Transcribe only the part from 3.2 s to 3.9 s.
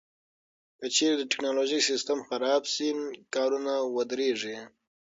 کارونه